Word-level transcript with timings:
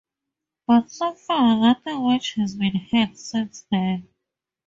But 0.65 0.89
so 0.89 1.13
far, 1.13 1.57
nothing 1.59 2.01
much 2.01 2.33
has 2.33 2.55
been 2.55 2.73
heard 2.91 3.15
since 3.19 3.67
then. 3.69 4.09